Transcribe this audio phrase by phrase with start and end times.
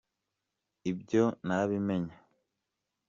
[0.91, 2.15] ibyo narabimenye.